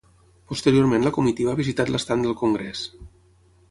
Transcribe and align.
Posteriorment 0.51 1.05
la 1.09 1.13
comitiva 1.19 1.53
ha 1.53 1.61
visitat 1.61 1.95
l’estand 1.95 2.29
del 2.31 2.39
congrés. 2.45 2.87